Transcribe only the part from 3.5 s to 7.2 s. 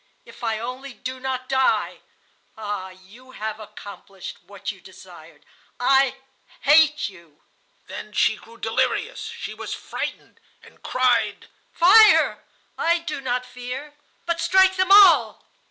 accomplished what you desired! I hate